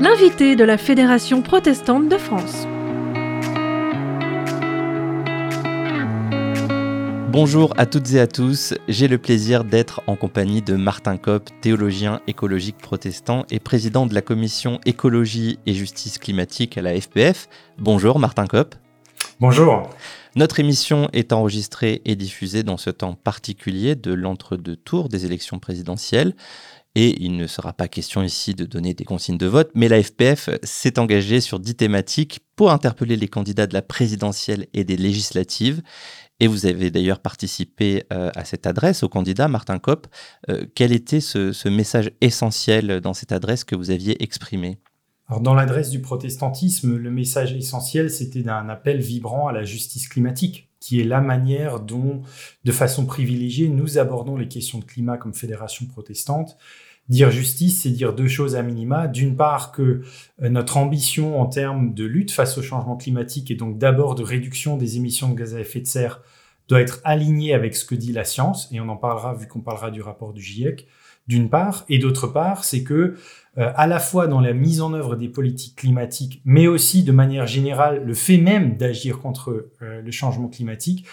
[0.00, 2.66] L'invité de la Fédération protestante de France.
[7.30, 11.48] Bonjour à toutes et à tous, j'ai le plaisir d'être en compagnie de Martin Kopp,
[11.62, 17.48] théologien écologique protestant et président de la commission écologie et justice climatique à la FPF.
[17.78, 18.74] Bonjour Martin Kopp.
[19.40, 19.88] Bonjour.
[20.36, 25.58] Notre émission est enregistrée et diffusée dans ce temps particulier de l'entre-deux tours des élections
[25.58, 26.36] présidentielles.
[26.94, 30.02] Et il ne sera pas question ici de donner des consignes de vote, mais la
[30.02, 34.98] FPF s'est engagée sur dix thématiques pour interpeller les candidats de la présidentielle et des
[34.98, 35.80] législatives.
[36.38, 40.06] Et vous avez d'ailleurs participé euh, à cette adresse au candidat Martin Kopp.
[40.50, 44.78] Euh, quel était ce, message essentiel dans cette adresse que vous aviez exprimé
[45.40, 50.68] dans l'adresse du protestantisme, le message essentiel, c'était d'un appel vibrant à la justice climatique,
[50.80, 52.22] qui est la manière dont,
[52.64, 56.56] de façon privilégiée, nous abordons les questions de climat comme fédération protestante,
[57.08, 59.06] Dire justice, c'est dire deux choses à minima.
[59.06, 60.02] D'une part, que
[60.42, 64.24] euh, notre ambition en termes de lutte face au changement climatique et donc d'abord de
[64.24, 66.20] réduction des émissions de gaz à effet de serre
[66.68, 69.60] doit être alignée avec ce que dit la science, et on en parlera vu qu'on
[69.60, 70.88] parlera du rapport du GIEC,
[71.28, 73.14] d'une part, et d'autre part, c'est que
[73.58, 77.12] euh, à la fois dans la mise en œuvre des politiques climatiques, mais aussi de
[77.12, 81.06] manière générale le fait même d'agir contre euh, le changement climatique,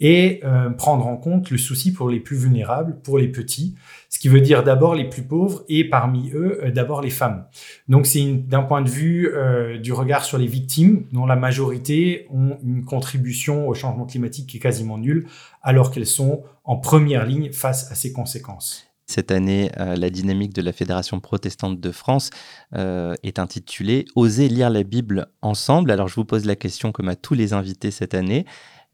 [0.00, 3.76] et euh, prendre en compte le souci pour les plus vulnérables, pour les petits,
[4.10, 7.46] ce qui veut dire d'abord les plus pauvres et parmi eux euh, d'abord les femmes.
[7.88, 12.26] Donc c'est d'un point de vue euh, du regard sur les victimes, dont la majorité
[12.30, 15.26] ont une contribution au changement climatique qui est quasiment nulle,
[15.62, 18.86] alors qu'elles sont en première ligne face à ces conséquences.
[19.06, 22.30] Cette année, la dynamique de la Fédération protestante de France
[22.72, 25.92] est intitulée Oser lire la Bible ensemble.
[25.92, 28.46] Alors je vous pose la question comme à tous les invités cette année.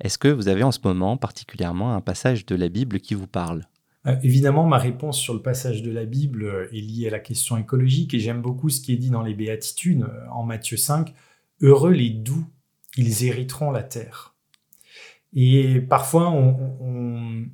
[0.03, 3.29] Est-ce que vous avez en ce moment particulièrement un passage de la Bible qui vous
[3.29, 3.67] parle?
[4.07, 7.21] Euh, Évidemment, ma réponse sur le passage de la Bible euh, est liée à la
[7.21, 10.77] question écologique et j'aime beaucoup ce qui est dit dans les Béatitudes euh, en Matthieu
[10.77, 11.15] 5.
[11.61, 12.45] Heureux les doux,
[12.97, 14.35] ils hériteront la terre.
[15.35, 17.47] Et parfois, on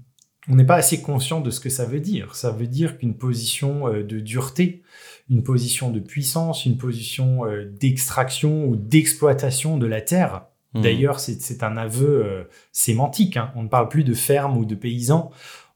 [0.55, 2.35] n'est pas assez conscient de ce que ça veut dire.
[2.35, 4.83] Ça veut dire qu'une position de dureté,
[5.29, 7.43] une position de puissance, une position
[7.79, 10.43] d'extraction ou d'exploitation de la terre
[10.75, 10.83] Mmh.
[10.83, 13.37] D'ailleurs, c'est un aveu euh, sémantique.
[13.37, 13.53] Hein.
[13.57, 15.31] On ne parle plus de ferme ou de paysans,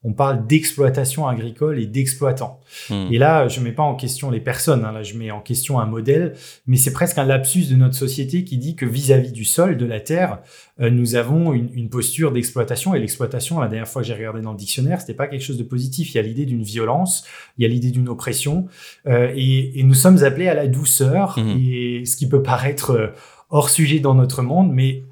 [0.04, 2.60] on parle d'exploitation agricole et d'exploitants.
[2.90, 3.12] Mmh.
[3.12, 4.92] Et là, je ne mets pas en question les personnes, hein.
[4.92, 6.34] là je mets en question un modèle,
[6.66, 9.86] mais c'est presque un lapsus de notre société qui dit que vis-à-vis du sol, de
[9.86, 10.40] la terre,
[10.80, 12.94] euh, nous avons une, posture d'exploitation.
[12.94, 15.58] Et l'exploitation, la dernière fois que j'ai regardé dans le dictionnaire, c'était pas quelque chose
[15.58, 16.14] de positif.
[16.14, 17.24] Il y a l'idée d'une violence,
[17.58, 18.66] il y a l'idée d'une oppression,
[19.06, 21.58] euh, et, nous sommes appelés à la douceur, mmh.
[21.60, 23.12] et ce qui peut paraître
[23.50, 25.02] hors sujet dans notre monde, mais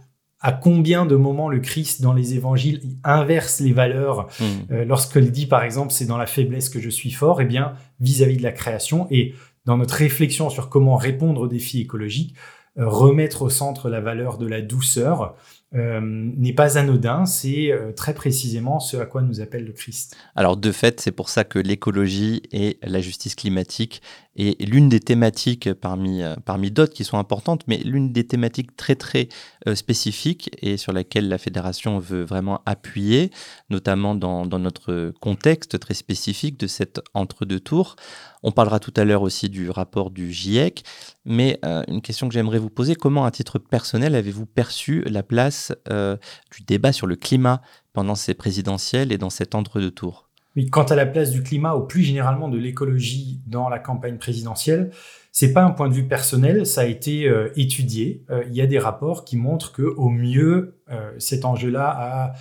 [0.41, 4.73] à combien de moments le Christ dans les évangiles inverse les valeurs hmm.
[4.73, 7.47] euh, lorsqu'il dit par exemple c'est dans la faiblesse que je suis fort, et eh
[7.47, 9.35] bien vis-à-vis de la création et
[9.67, 12.35] dans notre réflexion sur comment répondre aux défis écologiques,
[12.79, 15.35] euh, remettre au centre la valeur de la douceur
[15.75, 20.17] euh, n'est pas anodin, c'est très précisément ce à quoi nous appelle le Christ.
[20.35, 24.01] Alors de fait, c'est pour ça que l'écologie et la justice climatique
[24.49, 28.77] est l'une des thématiques parmi, euh, parmi d'autres qui sont importantes, mais l'une des thématiques
[28.77, 29.29] très très
[29.75, 33.31] spécifiques et sur laquelle la fédération veut vraiment appuyer,
[33.69, 37.97] notamment dans, dans notre contexte très spécifique de cet entre-deux tours.
[38.43, 40.83] On parlera tout à l'heure aussi du rapport du GIEC,
[41.27, 45.73] mais une question que j'aimerais vous poser, comment à titre personnel avez-vous perçu la place
[45.91, 46.17] euh,
[46.51, 47.61] du débat sur le climat
[47.93, 51.75] pendant ces présidentielles et dans cet entre-deux tours oui, quant à la place du climat
[51.77, 54.91] ou plus généralement de l'écologie dans la campagne présidentielle,
[55.33, 58.25] c'est pas un point de vue personnel, ça a été euh, étudié.
[58.31, 60.77] Euh, il y a des rapports qui montrent que au mieux
[61.19, 62.35] cet enjeu-là a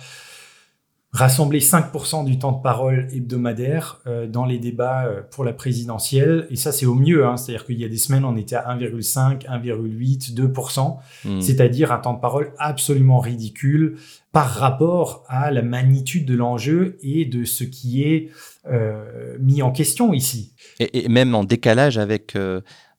[1.12, 6.46] rassembler 5% du temps de parole hebdomadaire euh, dans les débats euh, pour la présidentielle.
[6.50, 7.26] Et ça, c'est au mieux.
[7.26, 7.36] Hein.
[7.36, 11.40] C'est-à-dire qu'il y a des semaines, on était à 1,5, 1,8, 2%.
[11.40, 13.96] C'est-à-dire un temps de parole absolument ridicule
[14.32, 18.30] par rapport à la magnitude de l'enjeu et de ce qui est
[18.66, 20.54] euh, mis en question ici.
[20.78, 22.36] Et, même en décalage avec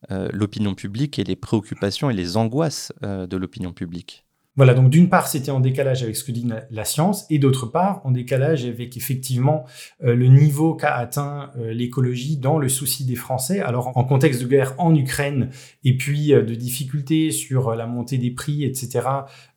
[0.10, 4.26] l'opinion publique et les préoccupations et les angoisses de l'opinion publique.
[4.62, 7.66] Voilà, donc d'une part, c'était en décalage avec ce que dit la, science, et d'autre
[7.66, 9.66] part, en décalage avec effectivement
[10.04, 13.60] euh, le niveau qu'a atteint euh, l'écologie dans le souci des Français.
[13.60, 15.50] Alors, en contexte de guerre en Ukraine,
[15.84, 19.08] et puis euh, de difficultés sur la montée des prix, etc.,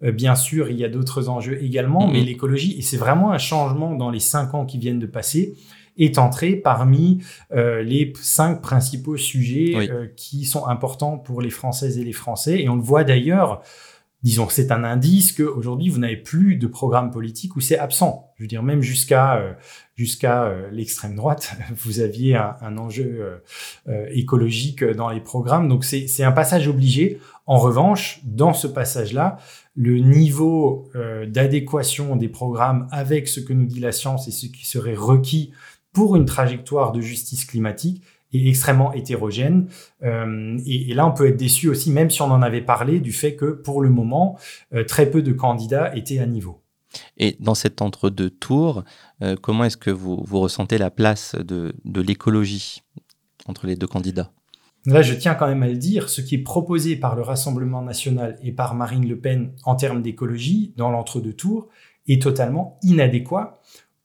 [0.00, 3.94] bien sûr, il y a d'autres enjeux également, mais l'écologie, et c'est vraiment un changement
[3.94, 5.54] dans les cinq ans qui viennent de passer,
[5.98, 7.20] est entré parmi
[7.52, 12.62] les cinq principaux sujets qui sont importants pour les Françaises et les Français.
[12.62, 13.62] Et on le voit d'ailleurs
[14.24, 18.32] disons, c'est un indice qu'aujourd'hui, vous n'avez plus de programme politique où c'est absent.
[18.36, 19.52] Je veux dire, même jusqu'à euh,
[19.96, 23.42] jusqu'à euh, l'extrême droite, vous aviez un, enjeu
[23.86, 25.68] euh, écologique dans les programmes.
[25.68, 27.20] Donc, c'est un passage obligé.
[27.46, 29.36] En revanche, dans ce passage-là,
[29.76, 30.90] le niveau
[31.26, 35.52] d'adéquation des programmes avec ce que nous dit la science et ce qui serait requis
[35.92, 38.02] pour une trajectoire de justice climatique
[38.36, 39.68] est extrêmement hétérogène.
[40.02, 43.12] Euh, et, là, on peut être déçu aussi, même si on en avait parlé, du
[43.12, 44.38] fait que pour le moment,
[44.74, 46.60] euh, très peu de candidats étaient à niveau.
[47.16, 48.84] Et dans cet entre-deux tours,
[49.22, 52.82] euh, comment est-ce que vous, vous, ressentez la place de, de l'écologie
[53.46, 54.30] entre les deux candidats?
[54.86, 57.80] Là, je tiens quand même à le dire, ce qui est proposé par le Rassemblement
[57.80, 61.68] national et par Marine Le Pen en termes d'écologie dans l'entre-deux tours
[62.06, 63.60] est totalement inadéquat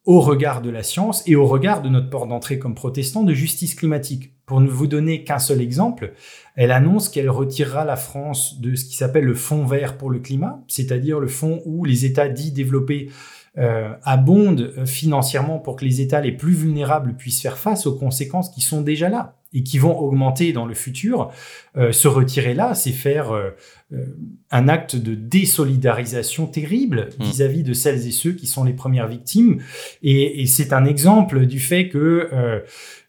[0.09, 3.31] au regard de la science et au regard de notre port d'entrée comme protestant de
[3.35, 4.33] justice climatique.
[4.47, 6.13] Pour ne vous donner qu'un seul exemple,
[6.55, 10.17] elle annonce qu'elle retirera la France de ce qui s'appelle le fonds vert pour le
[10.17, 13.11] climat, c'est-à-dire le fonds où les États dits développés
[13.59, 18.49] euh, abondent financièrement pour que les États les plus vulnérables puissent faire face aux conséquences
[18.49, 21.31] qui sont déjà là et qui vont augmenter dans le futur,
[21.75, 23.49] euh, se retirer là, c'est faire euh,
[23.93, 24.05] euh,
[24.51, 27.23] un acte de désolidarisation terrible mmh.
[27.23, 29.61] vis-à-vis de celles et ceux qui sont les premières victimes.
[30.03, 32.29] Et, et c'est un exemple du fait que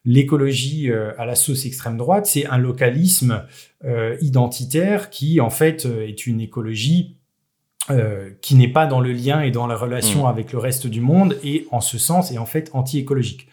[0.04, 3.44] l'écologie à la sauce extrême droite, c'est un localisme
[4.20, 7.16] identitaire qui, en fait, est une écologie
[8.40, 10.30] qui n'est pas dans le lien et dans la relation mmh.
[10.30, 13.48] avec le reste du monde et en ce sens est en fait anti-écologique.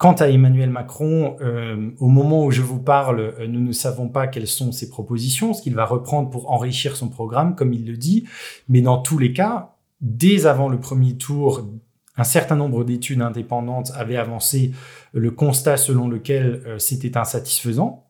[0.00, 4.08] Quant à Emmanuel Macron, euh, au moment où je vous parle, euh, nous ne savons
[4.08, 7.86] pas quelles sont ses propositions, ce qu'il va reprendre pour enrichir son programme, comme il
[7.86, 8.26] le dit.
[8.70, 11.68] Mais dans tous les cas, dès avant le premier tour,
[12.16, 14.72] un certain nombre d'études indépendantes avaient avancé
[15.12, 18.06] le constat selon lequel euh, c'était insatisfaisant.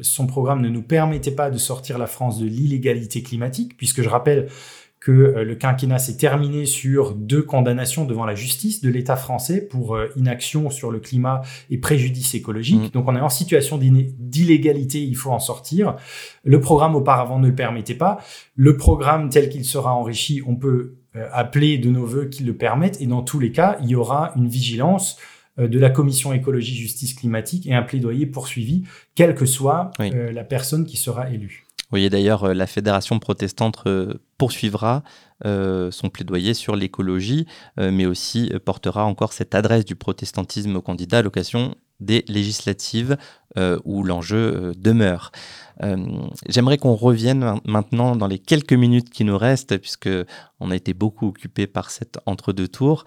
[0.00, 4.08] son programme ne nous permettait pas de sortir la France de l'illégalité climatique, puisque je
[4.08, 4.48] rappelle
[5.06, 9.60] que euh, le quinquennat s'est terminé sur deux condamnations devant la justice de l'État français
[9.60, 12.88] pour euh, inaction sur le climat et préjudice écologique.
[12.88, 12.88] Mmh.
[12.88, 15.94] Donc on est en situation d'illégalité, il faut en sortir.
[16.42, 18.18] Le programme auparavant ne le permettait pas.
[18.56, 22.56] Le programme tel qu'il sera enrichi, on peut euh, appeler de nos voeux qu'il le
[22.56, 23.00] permette.
[23.00, 25.18] Et dans tous les cas, il y aura une vigilance
[25.56, 28.82] de la commission écologie justice climatique et un plaidoyer poursuivi,
[29.14, 31.65] quelle que soit la personne qui sera élue.
[31.86, 33.84] Vous voyez d'ailleurs, la Fédération protestante
[34.38, 35.02] poursuivra
[35.44, 37.46] euh, son plaidoyer sur l'écologie,
[37.78, 42.24] euh, mais aussi euh, portera encore cette adresse du protestantisme au candidat à l'occasion des
[42.28, 43.16] législatives
[43.84, 45.32] où l'enjeu demeure.
[46.48, 50.08] J'aimerais qu'on revienne maintenant dans les quelques minutes qui nous restent, puisque
[50.58, 53.04] on a été beaucoup occupé par cet entre-deux tours,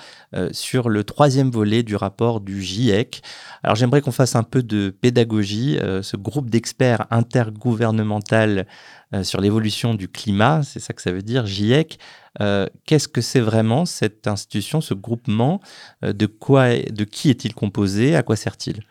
[0.52, 3.22] sur le troisième volet du rapport du GIEC.
[3.64, 5.78] Alors j'aimerais qu'on fasse un peu de pédagogie.
[6.02, 8.68] ce groupe d'experts intergouvernemental
[9.14, 11.98] euh, sur l'évolution du climat, c'est ça que ça veut dire, GIEC.
[12.42, 15.62] Euh, qu'est-ce que c'est vraiment cette institution, ce groupement
[16.04, 18.84] euh, De quoi, de qui est-il composé À quoi sert-il?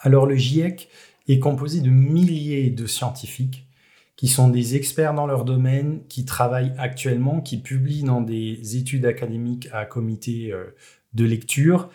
[0.00, 0.88] Alors le GIEC
[1.28, 3.66] est composé de milliers de scientifiques
[4.16, 9.06] qui sont des experts dans leur domaine, qui travaillent actuellement, qui publient dans des études
[9.06, 10.52] académiques à comité
[11.14, 11.88] de lecture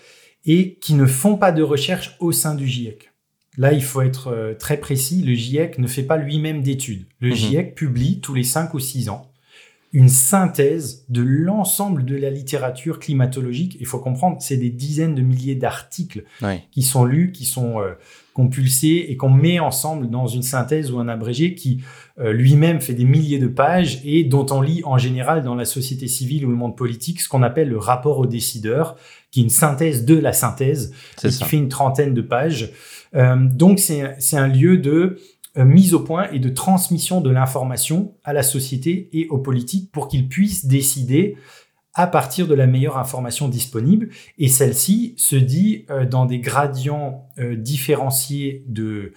[0.46, 3.12] et qui ne font pas de recherche au sein du GIEC.
[3.58, 5.22] Là, il faut être euh, très précis.
[5.22, 7.06] Le GIEC ne fait pas lui-même d'études.
[7.20, 7.36] Le mhm.
[7.36, 9.32] GIEC publie tous les 5 ou 6 ans
[9.96, 13.78] une synthèse de l'ensemble de la littérature climatologique.
[13.80, 16.26] Il faut comprendre, c'est des dizaines de milliers d'articles
[16.70, 17.94] qui sont lus, qui sont euh,
[18.34, 21.82] compulsés et qu'on met ensemble dans une synthèse ou un abrégé qui
[22.20, 25.64] euh, lui-même fait des milliers de pages et dont on lit en général dans la
[25.64, 28.98] société civile ou le monde politique ce qu'on appelle le rapport aux décideurs,
[29.32, 32.74] qui est une synthèse de la synthèse et qui fait une trentaine de pages.
[33.16, 35.20] Euh, donc c'est un lieu de
[35.58, 40.08] mise au point et de transmission de l'information à la société et aux politiques pour
[40.08, 41.38] qu'ils puissent décider
[41.94, 44.10] à partir de la meilleure information disponible.
[44.38, 49.14] Et celle-ci se dit euh, dans des gradients différenciés de,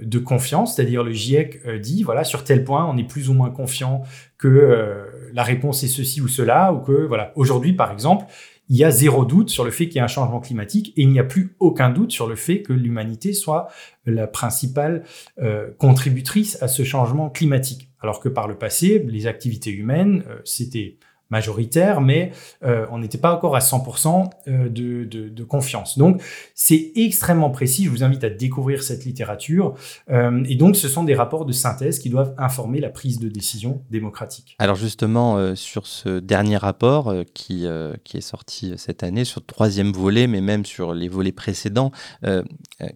[0.00, 3.50] de confiance, c'est-à-dire le GIEC dit, voilà, sur tel point, on est plus ou moins
[3.50, 4.02] confiant
[4.38, 8.26] que la réponse est ceci ou cela, ou que, voilà, aujourd'hui, par exemple,
[8.68, 11.02] il y a zéro doute sur le fait qu'il y a un changement climatique et
[11.02, 13.68] il n'y a plus aucun doute sur le fait que l'humanité soit
[14.06, 15.04] la principale
[15.42, 17.90] euh, contributrice à ce changement climatique.
[18.00, 20.98] Alors que par le passé, les activités humaines, euh, c'était
[21.30, 22.32] majoritaire, mais
[22.64, 25.98] euh, on n'était pas encore à 100% euh, de, confiance.
[25.98, 26.22] Donc,
[26.54, 27.84] c'est extrêmement précis.
[27.84, 29.74] Je vous invite à découvrir cette littérature.
[30.10, 33.28] Euh, et donc, ce sont des rapports de synthèse qui doivent informer la prise de
[33.28, 34.56] décision démocratique.
[34.58, 40.26] Alors, justement, sur ce dernier rapport qui, est sorti cette année, sur le troisième volet,
[40.26, 41.90] mais même sur les volets précédents,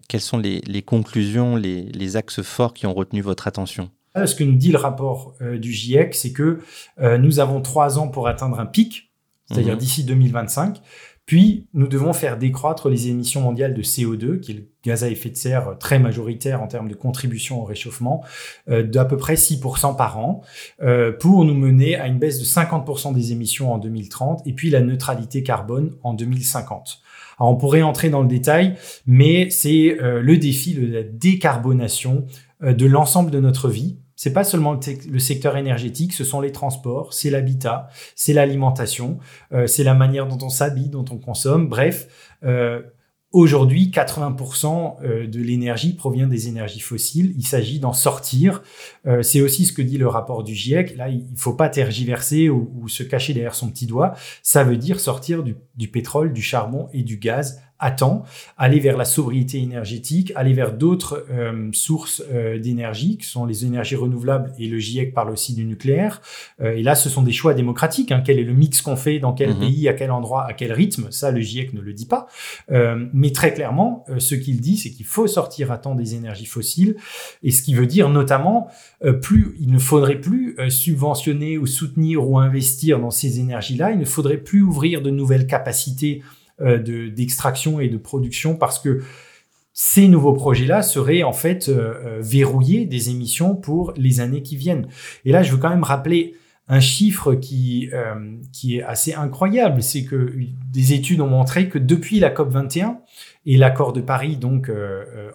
[0.07, 3.89] quelles sont les, conclusions, les axes forts qui ont retenu votre attention?
[4.15, 6.59] Ce que nous dit le rapport du GIEC, c'est que
[6.99, 9.13] nous avons trois ans pour atteindre un pic,
[9.49, 9.79] c'est-à-dire mhm.
[9.79, 10.81] d'ici 2025.
[11.29, 15.09] Puis, nous devons faire décroître les émissions mondiales de CO2, qui est le gaz à
[15.09, 18.23] effet de serre très majoritaire en termes de contribution au réchauffement,
[18.67, 20.41] euh, d'à peu près 6% par an,
[20.81, 24.71] euh, pour nous mener à une baisse de 50% des émissions en 2030 et puis
[24.71, 26.99] la neutralité carbone en 2050.
[27.39, 32.25] Alors, on pourrait entrer dans le détail, mais c'est euh, le défi de la décarbonation
[32.61, 34.77] de l'ensemble de notre vie c'est pas seulement
[35.09, 39.17] le, secteur énergétique, ce sont les transports, c'est l'habitat, c'est l'alimentation,
[39.53, 41.69] euh, c'est la manière dont on s'habille, dont on consomme.
[41.69, 42.81] Bref, euh,
[43.31, 47.33] aujourd'hui, 80% euh, de l'énergie provient des énergies fossiles.
[47.37, 48.63] Il s'agit d'en sortir.
[49.21, 50.95] c'est aussi ce que dit le rapport du GIEC.
[50.95, 54.13] Là, il faut pas tergiverser ou, se cacher derrière son petit doigt.
[54.43, 58.23] Ça veut dire sortir du pétrole, du charbon et du gaz à temps,
[58.57, 63.65] aller vers la sobriété énergétique, aller vers d'autres euh, sources euh, d'énergie, qui sont les
[63.65, 66.21] énergies renouvelables, et le GIEC parle aussi du nucléaire.
[66.61, 68.11] Euh, et là, ce sont des choix démocratiques.
[68.11, 68.21] Hein.
[68.25, 69.59] Quel est le mix qu'on fait, dans quel mhm.
[69.59, 71.07] pays, à quel endroit, à quel rythme?
[71.09, 72.27] Ça, le GIEC ne le dit pas.
[73.13, 76.95] mais très clairement, ce qu'il dit, c'est qu'il faut sortir à temps des énergies fossiles,
[77.43, 78.67] et ce qui veut dire notamment,
[79.21, 84.05] plus il ne faudrait plus subventionner ou soutenir ou investir dans ces énergies-là, il ne
[84.05, 86.21] faudrait plus ouvrir de nouvelles capacités
[86.61, 89.01] euh, d'extraction et de production parce que
[89.71, 94.57] ces nouveaux projets-là seraient en fait euh, euh, verrouillés des émissions pour les années qui
[94.57, 94.87] viennent.
[95.23, 96.35] Et là, je veux quand même rappeler
[96.67, 97.89] un chiffre qui,
[98.53, 100.35] qui est assez incroyable, c'est que
[100.71, 102.99] des études ont montré que depuis la COP 21
[103.47, 104.71] et l'accord de Paris, donc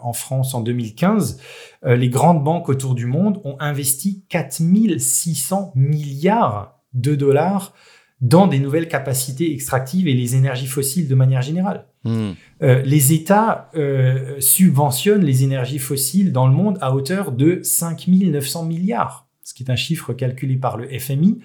[0.00, 1.40] en France en 2015,
[1.86, 7.74] les grandes banques autour du monde ont investi 4600 milliards de dollars
[8.20, 11.86] dans des nouvelles capacités extractives et les énergies fossiles de manière générale.
[12.04, 12.32] Hmm.
[12.62, 18.06] Euh, les États euh, subventionnent les énergies fossiles dans le monde à hauteur de 5
[18.08, 21.40] 900 milliards, ce qui est un chiffre calculé par le FMI,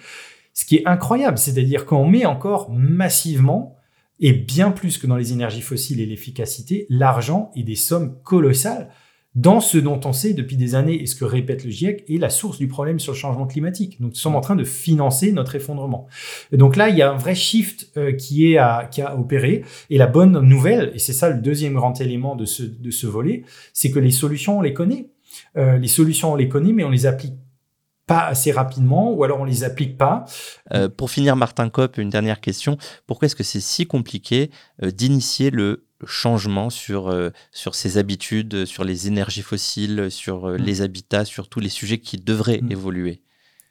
[0.54, 3.76] ce qui est incroyable, c'est-à-dire qu'on met encore massivement,
[4.20, 8.90] et bien plus que dans les énergies fossiles et l'efficacité, l'argent et des sommes colossales
[9.36, 12.18] dans ce dont on sait depuis des années et ce que répète le GIEC est
[12.18, 14.02] la source du problème sur le changement climatique.
[14.02, 16.08] Donc, nous sommes en train de financer notre effondrement.
[16.52, 18.60] Donc là, il y a un vrai shift euh, qui est
[18.92, 19.64] qui a opéré.
[19.90, 23.06] Et la bonne nouvelle, et c'est ça le deuxième grand élément de ce, de ce
[23.06, 23.44] volet,
[23.74, 25.10] c'est que les solutions, on les connaît.
[25.58, 27.36] Euh, les solutions, on les connaît, mais on les applique
[28.08, 30.26] pas assez rapidement ou alors on les applique pas.
[30.74, 32.78] Euh, pour finir, Martin Kopp, une dernière question.
[33.06, 34.50] Pourquoi est-ce que c'est si compliqué
[34.82, 40.62] d'initier le changement sur, euh, sur ses habitudes, sur les énergies fossiles, sur euh, mm.
[40.62, 42.72] les habitats, sur tous les sujets qui devraient mm.
[42.72, 43.22] évoluer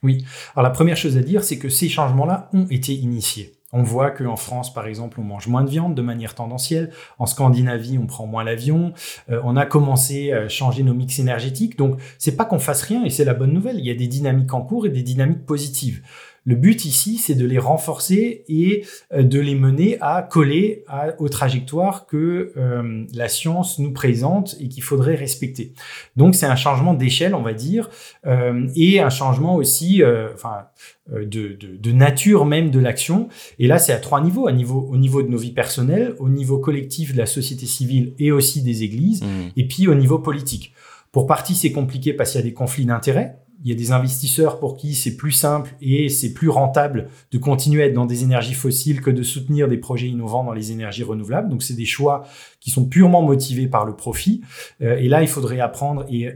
[0.03, 0.25] Oui.
[0.55, 3.55] Alors la première chose à dire, c'est que ces changements-là ont été initiés.
[3.73, 6.91] On voit qu'en France, par exemple, on mange moins de viande de manière tendancielle.
[7.19, 8.95] En Scandinavie, on prend moins l'avion.
[9.31, 11.77] Euh, on a commencé à changer nos mix énergétiques.
[11.77, 13.79] Donc, c'est pas qu'on fasse rien et c'est la bonne nouvelle.
[13.79, 16.03] Il y a des dynamiques en cours et des dynamiques positives.
[16.49, 20.83] Le but ici, c'est de les renforcer et euh, de les mener à coller
[21.19, 25.75] aux trajectoires que euh, la science nous présente et qu'il faudrait respecter.
[26.17, 27.91] Donc c'est un changement d'échelle, on va dire,
[28.27, 30.03] euh, et un changement aussi,
[30.33, 30.69] enfin,
[31.13, 33.29] de, nature même de l'action.
[33.59, 36.31] Et là, c'est à trois niveaux, à niveau, au niveau de nos vies personnelles, au
[36.31, 39.27] niveau collectif de la société civile et aussi des églises, mmh.
[39.55, 40.73] et puis au niveau politique.
[41.13, 43.91] Pour partie, c'est compliqué parce qu'il y a des conflits d'intérêts il y a des
[43.93, 48.07] investisseurs pour qui c'est plus simple et c'est plus rentable de continuer à être dans
[48.07, 51.49] des énergies fossiles que de soutenir des projets innovants dans les énergies renouvelables.
[51.49, 52.25] Donc c'est des choix
[52.61, 54.43] qui sont purement motivés par le profit.
[54.81, 56.29] Euh, et là, il faudrait apprendre et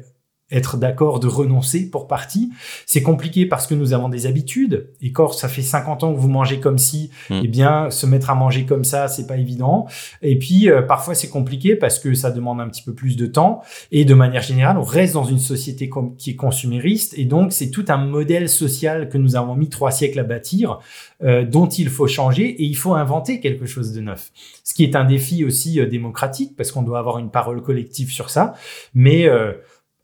[0.52, 2.50] être d'accord de renoncer pour partie.
[2.86, 4.90] C'est compliqué parce que nous avons des habitudes.
[5.00, 7.40] Et quand ça fait 50 ans que vous mangez comme si, mm.
[7.42, 9.86] eh bien, se mettre à manger comme ça, c'est pas évident.
[10.20, 13.26] Et puis, euh, parfois, c'est compliqué parce que ça demande un petit peu plus de
[13.26, 13.62] temps.
[13.90, 17.14] Et de manière générale, on reste dans une société qui est consumériste.
[17.16, 20.78] Et donc, c'est tout un modèle social que nous avons mis trois siècles à bâtir,
[21.22, 24.30] euh, dont il faut changer et il faut inventer quelque chose de neuf.
[24.64, 28.10] Ce qui est un défi aussi euh, démocratique parce qu'on doit avoir une parole collective
[28.10, 28.54] sur ça.
[28.94, 29.28] Mais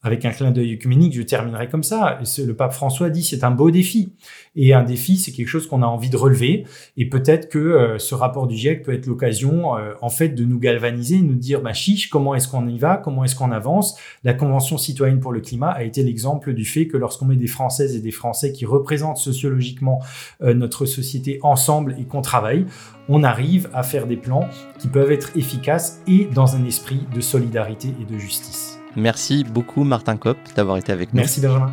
[0.03, 2.21] avec un clin d'œil œcuménique, je terminerai comme ça.
[2.39, 4.13] Le pape François dit c'est un beau défi.
[4.55, 6.65] Et un défi, c'est quelque chose qu'on a envie de relever.
[6.97, 10.45] Et peut-être que euh, ce rapport du GIEC peut être l'occasion, euh, en fait, de
[10.45, 13.51] nous galvaniser, de nous dire, bah, chiche, comment est-ce qu'on y va, comment est-ce qu'on
[13.51, 13.99] avance?
[14.25, 17.47] La Convention citoyenne pour le climat a été l'exemple du fait que lorsqu'on met des
[17.47, 20.01] Françaises et des Français qui représentent sociologiquement
[20.43, 22.67] euh, notre société ensemble et qu'on travaille,
[23.09, 27.21] on arrive à faire des plans qui peuvent être efficaces et dans un esprit de
[27.21, 28.78] solidarité et de justice.
[28.97, 31.21] Merci beaucoup Martin Kopp d'avoir été avec nous.
[31.21, 31.73] Merci Benjamin.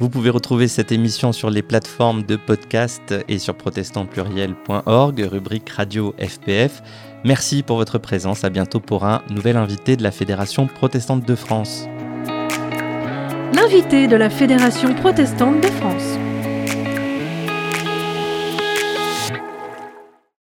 [0.00, 6.14] Vous pouvez retrouver cette émission sur les plateformes de podcast et sur protestantpluriel.org, rubrique radio
[6.18, 6.82] FPF.
[7.22, 8.42] Merci pour votre présence.
[8.42, 11.86] À bientôt pour un nouvel invité de la Fédération protestante de France.
[13.52, 16.29] L'invité de la Fédération protestante de France.